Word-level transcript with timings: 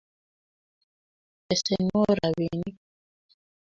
pesenwo 1.45 1.99
robinik 2.17 2.75